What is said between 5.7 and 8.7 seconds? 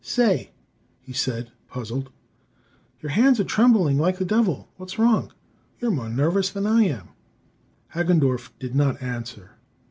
You're more nervous than I am!" Hagendorff